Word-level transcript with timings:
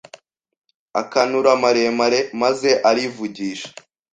Akanura 1.01 1.51
maremare 1.61 2.19
maze 2.41 2.71
arivugisha 2.89 3.69